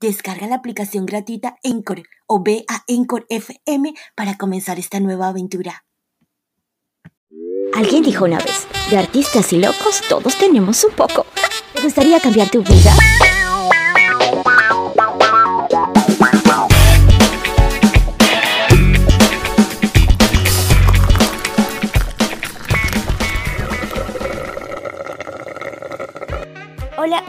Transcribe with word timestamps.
Descarga 0.00 0.46
la 0.46 0.56
aplicación 0.56 1.06
gratuita 1.06 1.56
Encore 1.64 2.04
o 2.28 2.40
ve 2.40 2.64
a 2.68 2.84
Encore 2.86 3.26
FM 3.28 3.94
para 4.14 4.36
comenzar 4.36 4.78
esta 4.78 5.00
nueva 5.00 5.28
aventura. 5.28 5.84
Alguien 7.74 8.04
dijo 8.04 8.24
una 8.24 8.38
vez, 8.38 8.66
de 8.90 8.96
artistas 8.96 9.52
y 9.52 9.58
locos 9.58 10.02
todos 10.08 10.36
tenemos 10.36 10.84
un 10.84 10.92
poco. 10.92 11.26
¿Te 11.74 11.82
gustaría 11.82 12.20
cambiar 12.20 12.48
tu 12.48 12.62
vida? 12.62 12.92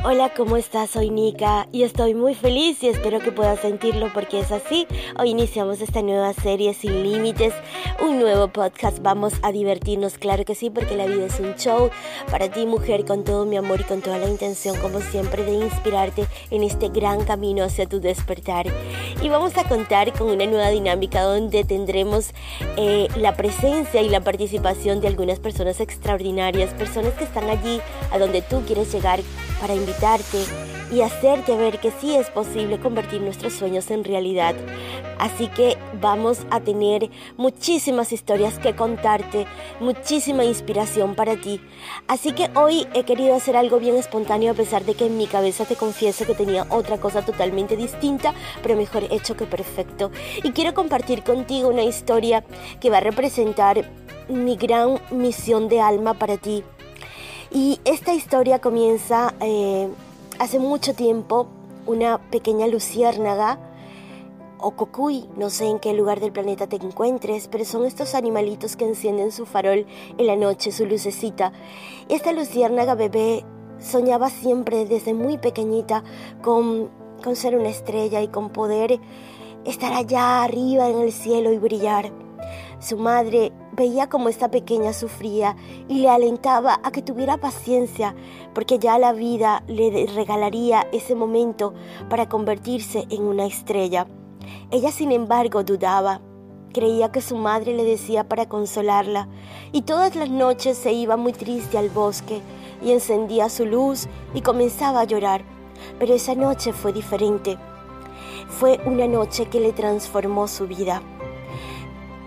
Hola, 0.02 0.32
¿cómo 0.34 0.56
estás? 0.56 0.92
Soy 0.92 1.10
Nika 1.10 1.68
y 1.74 1.84
estoy 1.84 2.14
muy 2.14 2.34
feliz 2.34 2.82
y 2.84 2.88
espero 2.88 3.20
que 3.20 3.34
puedas 3.34 3.60
sentirlo 3.60 4.10
porque 4.14 4.40
es 4.40 4.50
así. 4.50 4.88
Hoy 5.20 5.32
iniciamos 5.32 5.82
esta 5.82 6.02
nueva 6.02 6.32
serie 6.32 6.74
sin 6.74 7.04
límites, 7.04 7.54
un 8.02 8.18
nuevo 8.18 8.48
podcast. 8.48 9.00
Vamos 9.02 9.34
a 9.42 9.52
divertirnos, 9.52 10.18
claro 10.18 10.46
que 10.46 10.56
sí, 10.56 10.70
porque 10.70 10.96
la 10.96 11.06
vida 11.06 11.26
es 11.26 11.38
un 11.42 11.54
show 11.56 11.90
para 12.32 12.50
ti, 12.50 12.66
mujer, 12.66 13.04
con 13.04 13.26
todo 13.26 13.46
mi 13.46 13.58
amor 13.58 13.82
y 13.82 13.84
con 13.84 14.02
toda 14.02 14.18
la 14.20 14.30
intención, 14.30 14.78
como 14.78 15.02
siempre, 15.02 15.44
de 15.44 15.66
inspirarte 15.66 16.28
en 16.50 16.64
este 16.64 16.88
gran 16.88 17.26
camino 17.26 17.66
hacia 17.66 17.86
tu 17.86 18.00
despertar. 18.00 18.68
Y 19.22 19.28
vamos 19.28 19.58
a 19.58 19.66
contar 19.66 20.14
con 20.14 20.30
una 20.30 20.46
nueva 20.46 20.70
dinámica 20.70 21.24
donde 21.24 21.66
tendremos 21.66 22.32
eh, 22.78 23.10
la 23.18 23.36
presencia 23.36 24.02
y 24.02 24.08
la 24.08 24.22
participación 24.22 25.02
de 25.02 25.10
algunas 25.10 25.40
personas 25.40 25.82
extraordinarias, 25.82 26.74
personas 26.74 27.14
que 27.14 27.26
están 27.26 27.50
allí 27.50 27.82
a 28.12 28.18
donde 28.18 28.42
tú 28.42 28.62
quieres 28.66 28.94
llegar 28.94 29.20
para 29.60 29.76
invitarte 29.76 30.38
y 30.92 31.02
hacerte 31.02 31.56
ver 31.56 31.80
que 31.80 31.92
sí 31.92 32.16
es 32.16 32.30
posible 32.30 32.80
convertir 32.80 33.22
nuestros 33.22 33.54
sueños 33.54 33.92
en 33.92 34.04
realidad. 34.04 34.56
Así 35.18 35.48
que 35.48 35.78
vamos 36.02 36.40
a 36.50 36.62
tener 36.62 37.10
muchísimas 37.38 38.12
historias 38.12 38.58
que 38.58 38.76
contarte, 38.76 39.46
muchísima 39.80 40.46
inspiración 40.46 41.16
para 41.16 41.36
ti. 41.36 41.62
Así 42.08 42.32
que 42.32 42.50
hoy 42.56 42.88
he 42.94 43.04
querido 43.04 43.36
hacer 43.36 43.58
algo 43.58 43.80
bien 43.80 43.96
espontáneo 43.96 44.52
a 44.52 44.56
pesar 44.56 44.86
de 44.86 44.96
que 44.96 45.08
en 45.08 45.18
mi 45.18 45.28
cabeza 45.28 45.66
te 45.66 45.76
confieso 45.76 46.26
que 46.26 46.36
tenía 46.36 46.66
otra 46.70 47.00
cosa 47.00 47.24
totalmente 47.24 47.76
distinta, 47.76 48.34
pero 48.64 48.76
mejor 48.76 49.04
hecho 49.12 49.36
que 49.36 49.46
perfecto. 49.46 50.12
Y 50.44 50.52
quiero 50.52 50.74
compartir 50.74 51.24
contigo 51.24 51.70
una 51.70 51.84
historia 51.84 52.44
que 52.80 52.90
va 52.90 52.98
a 52.98 53.02
representar 53.02 53.84
mi 54.30 54.56
gran 54.56 55.00
misión 55.12 55.68
de 55.68 55.82
alma 55.82 56.14
para 56.14 56.38
ti 56.38 56.64
y 57.52 57.80
esta 57.84 58.14
historia 58.14 58.60
comienza 58.60 59.34
eh, 59.42 59.90
hace 60.40 60.58
mucho 60.58 60.96
tiempo, 60.96 61.48
una 61.86 62.18
pequeña 62.32 62.66
luciérnaga 62.68 63.60
o 64.58 64.72
cocuy, 64.72 65.30
no 65.38 65.50
sé 65.50 65.68
en 65.68 65.80
qué 65.80 65.94
lugar 65.94 66.20
del 66.20 66.32
planeta 66.32 66.68
te 66.68 66.78
encuentres, 66.78 67.48
pero 67.48 67.66
son 67.66 67.86
estos 67.86 68.16
animalitos 68.16 68.76
que 68.76 68.86
encienden 68.86 69.32
su 69.32 69.46
farol 69.46 69.86
en 70.18 70.28
la 70.28 70.36
noche, 70.36 70.72
su 70.72 70.86
lucecita. 70.86 71.52
Esta 72.08 72.32
luciérnaga 72.32 72.96
bebé 72.96 73.46
soñaba 73.80 74.30
siempre 74.30 74.86
desde 74.86 75.14
muy 75.14 75.38
pequeñita 75.38 76.04
con, 76.42 76.90
con 77.24 77.36
ser 77.36 77.56
una 77.56 77.70
estrella 77.70 78.22
y 78.22 78.28
con 78.30 78.50
poder 78.50 79.00
estar 79.66 79.94
allá 79.94 80.44
arriba 80.44 80.90
en 80.90 81.00
el 81.00 81.12
cielo 81.12 81.52
y 81.52 81.58
brillar. 81.58 82.12
Su 82.80 82.98
madre 82.98 83.52
veía 83.80 84.10
como 84.10 84.28
esta 84.28 84.52
pequeña 84.52 84.92
sufría 84.92 85.56
y 85.88 86.00
le 86.00 86.10
alentaba 86.10 86.82
a 86.84 86.92
que 86.92 87.02
tuviera 87.02 87.38
paciencia, 87.38 88.14
porque 88.54 88.78
ya 88.78 89.00
la 89.00 89.14
vida 89.14 89.64
le 89.68 90.06
regalaría 90.14 90.86
ese 90.92 91.16
momento 91.16 91.74
para 92.10 92.28
convertirse 92.28 93.08
en 93.10 93.24
una 93.24 93.46
estrella. 93.46 94.06
Ella, 94.70 94.92
sin 94.92 95.14
embargo, 95.14 95.64
dudaba. 95.64 96.20
Creía 96.74 97.10
que 97.14 97.22
su 97.22 97.38
madre 97.38 97.74
le 97.74 97.86
decía 97.86 98.28
para 98.28 98.50
consolarla, 98.50 99.30
y 99.72 99.84
todas 99.84 100.14
las 100.18 100.30
noches 100.30 100.78
se 100.78 100.92
iba 100.92 101.16
muy 101.16 101.32
triste 101.32 101.78
al 101.78 101.90
bosque 101.90 102.42
y 102.84 102.92
encendía 102.92 103.48
su 103.48 103.66
luz 103.66 104.08
y 104.34 104.42
comenzaba 104.42 105.00
a 105.00 105.06
llorar. 105.06 105.46
Pero 106.00 106.14
esa 106.14 106.36
noche 106.36 106.74
fue 106.74 106.92
diferente. 106.92 107.58
Fue 108.50 108.82
una 108.86 109.08
noche 109.08 109.46
que 109.46 109.62
le 109.62 109.72
transformó 109.72 110.50
su 110.50 110.68
vida 110.68 111.02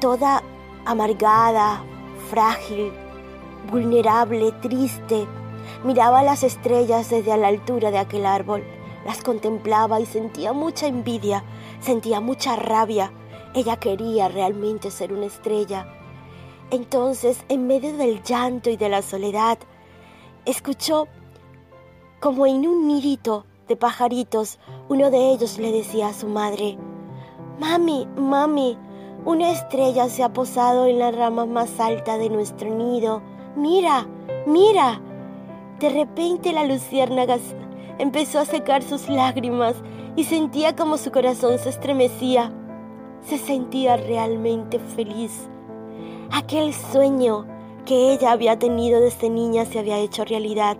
toda 0.02 0.42
amargada, 0.84 1.82
frágil, 2.30 2.92
vulnerable, 3.70 4.52
triste, 4.60 5.26
miraba 5.84 6.22
las 6.22 6.42
estrellas 6.42 7.10
desde 7.10 7.36
la 7.36 7.48
altura 7.48 7.90
de 7.90 7.98
aquel 7.98 8.26
árbol, 8.26 8.64
las 9.04 9.22
contemplaba 9.22 10.00
y 10.00 10.06
sentía 10.06 10.52
mucha 10.52 10.86
envidia, 10.86 11.44
sentía 11.80 12.20
mucha 12.20 12.56
rabia. 12.56 13.12
Ella 13.54 13.76
quería 13.76 14.28
realmente 14.28 14.90
ser 14.90 15.12
una 15.12 15.26
estrella. 15.26 15.86
Entonces, 16.70 17.44
en 17.48 17.66
medio 17.66 17.96
del 17.96 18.22
llanto 18.22 18.70
y 18.70 18.76
de 18.76 18.88
la 18.88 19.02
soledad, 19.02 19.58
escuchó 20.46 21.06
como 22.20 22.46
en 22.46 22.66
un 22.66 22.86
nidito 22.86 23.44
de 23.68 23.76
pajaritos, 23.76 24.58
uno 24.88 25.10
de 25.10 25.32
ellos 25.32 25.58
le 25.58 25.72
decía 25.72 26.08
a 26.08 26.14
su 26.14 26.28
madre, 26.28 26.78
Mami, 27.58 28.06
mami, 28.16 28.78
una 29.24 29.50
estrella 29.50 30.08
se 30.08 30.22
ha 30.22 30.32
posado 30.32 30.86
en 30.86 30.98
la 30.98 31.12
rama 31.12 31.46
más 31.46 31.78
alta 31.78 32.18
de 32.18 32.28
nuestro 32.28 32.74
nido. 32.74 33.22
Mira, 33.56 34.06
mira. 34.46 35.00
De 35.78 35.88
repente 35.90 36.52
la 36.52 36.64
luciérnaga 36.64 37.38
empezó 37.98 38.40
a 38.40 38.44
secar 38.44 38.82
sus 38.82 39.08
lágrimas 39.08 39.74
y 40.16 40.24
sentía 40.24 40.74
como 40.74 40.96
su 40.96 41.10
corazón 41.12 41.58
se 41.58 41.68
estremecía. 41.68 42.52
Se 43.22 43.38
sentía 43.38 43.96
realmente 43.96 44.78
feliz. 44.78 45.48
Aquel 46.32 46.74
sueño 46.74 47.46
que 47.84 48.12
ella 48.12 48.32
había 48.32 48.58
tenido 48.58 49.00
desde 49.00 49.30
niña 49.30 49.64
se 49.64 49.78
había 49.78 49.98
hecho 49.98 50.24
realidad. 50.24 50.76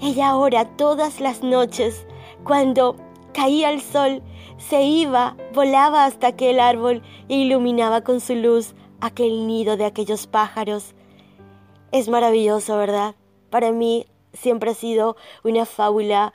Ella 0.00 0.30
ahora 0.30 0.64
todas 0.64 1.20
las 1.20 1.42
noches, 1.42 2.06
cuando 2.44 2.96
caía 3.32 3.70
el 3.70 3.80
sol, 3.80 4.22
se 4.58 4.82
iba, 4.82 5.36
volaba 5.52 6.04
hasta 6.04 6.28
aquel 6.28 6.60
árbol 6.60 7.02
e 7.28 7.36
iluminaba 7.36 8.02
con 8.02 8.20
su 8.20 8.34
luz 8.34 8.74
aquel 9.00 9.46
nido 9.46 9.76
de 9.76 9.84
aquellos 9.84 10.26
pájaros. 10.26 10.94
Es 11.90 12.08
maravilloso, 12.08 12.76
¿verdad? 12.76 13.14
Para 13.50 13.72
mí 13.72 14.06
siempre 14.32 14.70
ha 14.70 14.74
sido 14.74 15.16
una 15.44 15.66
fábula 15.66 16.32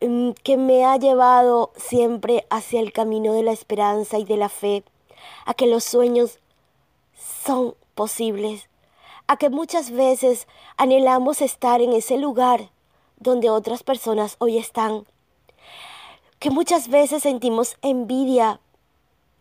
mm, 0.00 0.30
que 0.42 0.56
me 0.56 0.84
ha 0.84 0.96
llevado 0.96 1.72
siempre 1.76 2.46
hacia 2.50 2.80
el 2.80 2.92
camino 2.92 3.32
de 3.32 3.42
la 3.42 3.52
esperanza 3.52 4.18
y 4.18 4.24
de 4.24 4.36
la 4.36 4.48
fe, 4.48 4.84
a 5.44 5.54
que 5.54 5.66
los 5.66 5.84
sueños 5.84 6.40
son 7.44 7.74
posibles, 7.94 8.68
a 9.26 9.36
que 9.36 9.50
muchas 9.50 9.90
veces 9.90 10.48
anhelamos 10.76 11.42
estar 11.42 11.80
en 11.82 11.92
ese 11.92 12.16
lugar 12.16 12.70
donde 13.18 13.50
otras 13.50 13.82
personas 13.82 14.36
hoy 14.38 14.56
están 14.56 15.04
que 16.40 16.48
muchas 16.48 16.88
veces 16.88 17.22
sentimos 17.22 17.76
envidia 17.82 18.60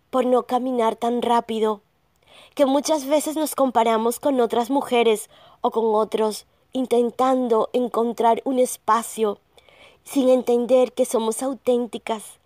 por 0.09 0.25
no 0.25 0.44
caminar 0.44 0.97
tan 0.97 1.21
rápido, 1.21 1.81
que 2.56 2.65
muchas 2.65 3.06
veces 3.06 3.38
nos 3.38 3.56
comparamos 3.56 4.19
con 4.19 4.41
otras 4.41 4.69
mujeres 4.69 5.29
o 5.62 5.71
con 5.71 5.95
otros, 5.95 6.45
intentando 6.74 7.69
encontrar 7.71 8.41
un 8.44 8.59
espacio, 8.59 9.39
sin 10.03 10.27
entender 10.27 10.91
que 10.91 11.06
somos 11.06 11.41
auténticas 11.41 12.38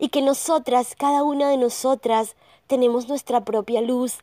y 0.00 0.08
que 0.08 0.22
nosotras, 0.22 0.96
cada 0.96 1.22
una 1.22 1.48
de 1.48 1.56
nosotras, 1.56 2.34
tenemos 2.66 3.08
nuestra 3.08 3.44
propia 3.44 3.80
luz 3.80 4.18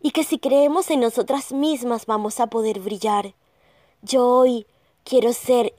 y 0.00 0.12
que 0.12 0.24
si 0.24 0.38
creemos 0.38 0.90
en 0.90 1.00
nosotras 1.00 1.52
mismas 1.52 2.06
vamos 2.06 2.40
a 2.40 2.46
poder 2.46 2.80
brillar. 2.80 3.34
Yo 4.00 4.26
hoy 4.26 4.66
quiero 5.04 5.34
ser 5.34 5.74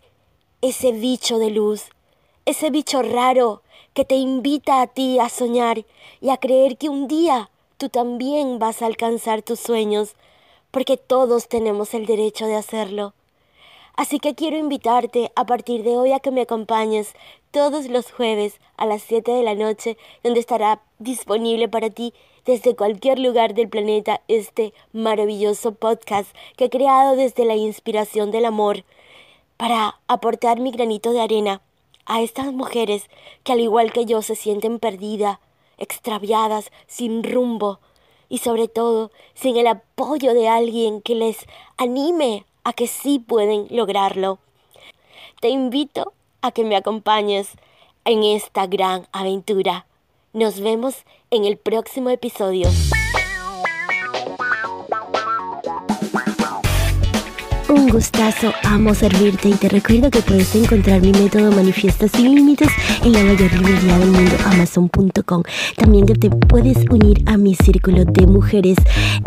ese 0.62 0.92
bicho 0.92 1.40
de 1.40 1.50
luz 1.50 1.90
ese 2.46 2.70
bicho 2.70 3.02
raro 3.02 3.62
que 3.94 4.06
te 4.06 4.16
invita 4.16 4.82
a 4.82 4.88
ti 4.88 5.20
a 5.20 5.30
soñar 5.30 5.86
y 6.22 6.30
a 6.30 6.38
creer 6.38 6.78
que 6.78 6.90
un 6.90 7.08
día 7.08 7.50
tú 7.78 7.90
también 7.90 8.58
vas 8.58 8.82
a 8.82 8.86
alcanzar 8.86 9.42
tus 9.42 9.60
sueños, 9.60 10.16
porque 10.72 10.98
todos 10.98 11.48
tenemos 11.48 11.94
el 11.94 12.06
derecho 12.06 12.46
de 12.46 12.56
hacerlo. 12.56 13.14
Así 13.96 14.20
que 14.20 14.36
quiero 14.36 14.58
invitarte 14.58 15.32
a 15.36 15.46
partir 15.46 15.84
de 15.84 15.98
hoy 15.98 16.14
a 16.14 16.20
que 16.20 16.32
me 16.32 16.42
acompañes 16.42 17.14
todos 17.52 17.88
los 17.88 18.12
jueves 18.12 18.60
a 18.78 18.86
las 18.86 19.02
7 19.04 19.32
de 19.32 19.44
la 19.44 19.54
noche, 19.54 19.98
donde 20.24 20.40
estará 20.40 20.82
disponible 21.00 21.68
para 21.68 21.90
ti 21.90 22.14
desde 22.46 22.76
cualquier 22.76 23.20
lugar 23.20 23.54
del 23.54 23.70
planeta 23.70 24.22
este 24.28 24.74
maravilloso 24.94 25.74
podcast 25.74 26.34
que 26.56 26.66
he 26.66 26.70
creado 26.70 27.16
desde 27.16 27.46
la 27.46 27.56
inspiración 27.56 28.32
del 28.32 28.46
amor 28.46 28.84
para 29.58 30.00
aportar 30.08 30.60
mi 30.60 30.72
granito 30.72 31.12
de 31.12 31.22
arena 31.22 31.62
a 32.06 32.22
estas 32.22 32.52
mujeres 32.54 33.10
que 33.44 33.54
al 33.54 33.60
igual 33.60 33.92
que 33.94 34.06
yo 34.06 34.22
se 34.22 34.36
sienten 34.36 34.80
perdidas, 34.80 35.40
extraviadas, 35.78 36.72
sin 36.88 37.24
rumbo 37.24 37.80
y 38.30 38.38
sobre 38.38 38.68
todo 38.68 39.12
sin 39.34 39.58
el 39.58 39.68
apoyo 39.68 40.34
de 40.34 40.48
alguien 40.48 41.02
que 41.02 41.16
les 41.16 41.46
anime 41.78 42.46
a 42.64 42.74
que 42.74 42.88
sí 42.88 43.20
pueden 43.20 43.68
lograrlo. 43.70 44.40
Te 45.42 45.50
invito 45.50 46.14
a 46.42 46.52
que 46.52 46.64
me 46.64 46.76
acompañes 46.76 47.50
en 48.06 48.24
esta 48.24 48.68
gran 48.68 49.08
aventura. 49.12 49.86
Nos 50.34 50.60
vemos 50.60 51.04
en 51.30 51.46
el 51.46 51.58
próximo 51.58 52.10
episodio. 52.10 52.70
Un 57.82 57.90
gustazo, 57.90 58.54
amo 58.64 58.94
servirte 58.94 59.50
y 59.50 59.54
te 59.54 59.68
recuerdo 59.68 60.12
que 60.12 60.22
puedes 60.22 60.54
encontrar 60.54 61.02
mi 61.02 61.12
método 61.14 61.52
Manifiesta 61.52 62.08
sin 62.08 62.36
límites 62.36 62.70
en 63.04 63.14
la 63.14 63.24
mayor 63.24 63.52
librería 63.54 63.98
del 63.98 64.12
mundo, 64.12 64.34
amazon.com. 64.46 65.42
También 65.78 66.06
te 66.06 66.30
puedes 66.30 66.78
unir 66.92 67.24
a 67.26 67.38
mi 67.38 67.56
círculo 67.56 68.06
de 68.06 68.28
mujeres 68.28 68.78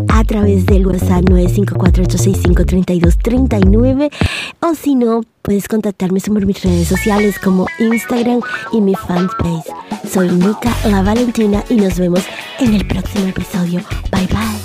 a 0.07 0.23
través 0.23 0.67
del 0.67 0.87
WhatsApp 0.87 1.25
954-865-3239 1.25 4.13
o 4.61 4.75
si 4.77 4.95
no, 4.95 5.23
puedes 5.43 5.67
contactarme 5.67 6.21
sobre 6.21 6.47
mis 6.47 6.63
redes 6.63 6.87
sociales 6.87 7.41
como 7.41 7.67
Instagram 7.81 8.41
y 8.73 8.81
mi 8.81 8.95
fanpage. 8.95 9.65
Soy 10.09 10.29
Nika 10.29 10.73
La 10.89 11.03
Valentina 11.03 11.65
y 11.69 11.75
nos 11.75 11.99
vemos 11.99 12.23
en 12.61 12.75
el 12.75 12.87
próximo 12.87 13.27
episodio. 13.27 13.81
Bye 14.13 14.29
bye. 14.29 14.64